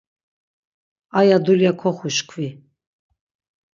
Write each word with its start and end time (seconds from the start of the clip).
Aya 1.19 1.37
dulya 1.45 1.71
koxuşkvi. 1.81 2.47